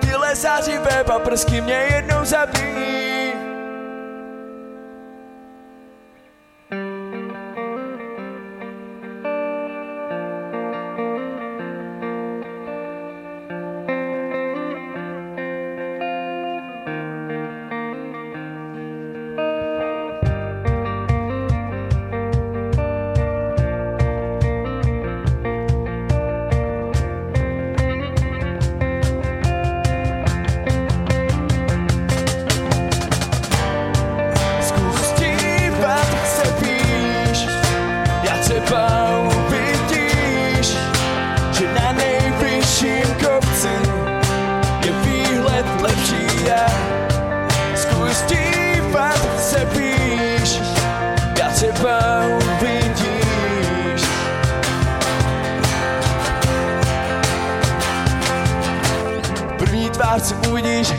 [0.00, 3.05] Tyhle zářivé paprsky mě jednou zabijí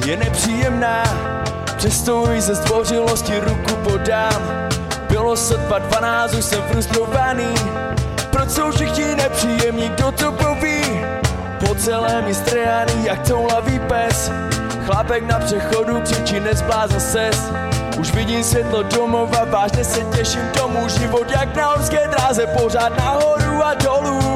[0.08, 1.04] je nepříjemná
[1.78, 4.42] Přesto jí ze zdvořilosti ruku podám.
[5.10, 7.54] Bylo sotva 12, už jsem frustrovaný.
[8.30, 10.82] Proč jsou všichni nepříjemní, kdo to poví?
[11.60, 14.32] Po celém je strhaný jak toulavý pes.
[14.86, 17.52] Chlapek na přechodu křičí nezblázl ses.
[18.00, 20.90] Už vidím světlo domova, vážně se těším tomu.
[20.90, 24.27] Život jak na horské dráze, pořád nahoru a dolů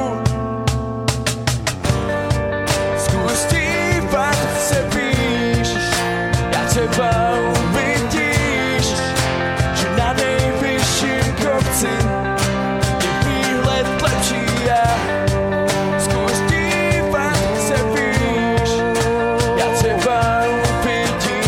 [6.92, 8.88] Třeba uvidíš
[9.74, 11.90] Že na nejvyšším kopci
[13.04, 14.98] Je výhled lepší a
[16.00, 17.38] Zkus dívat
[17.68, 18.70] se píš
[19.58, 21.46] Já třeba uvidíš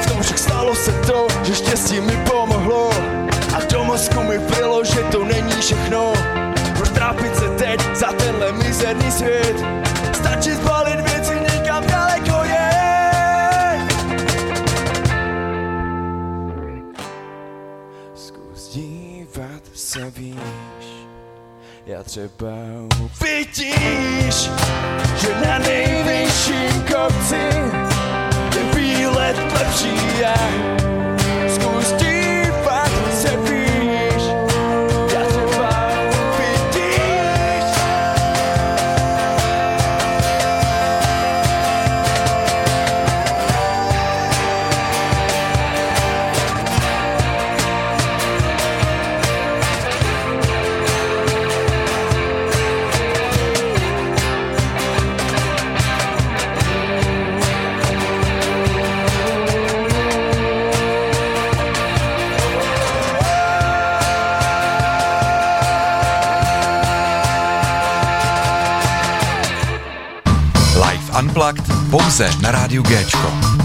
[0.00, 2.90] V tom však stalo se to, že štěstí mi pomohlo
[3.56, 6.12] A do mozku mi bylo, že to není všechno
[6.88, 9.56] Protrápit se teď za tenhle mizerný svět.
[10.12, 12.68] Stačí zbalit věci někam daleko je.
[18.14, 21.06] Zkus dívat se víš
[21.86, 22.48] Já třeba
[23.00, 24.50] uvidíš
[25.20, 27.48] Že na nejvyšším kopci
[28.56, 30.87] je výlet lepší a
[71.18, 73.57] Unplugged pouze na rádiu Géčko.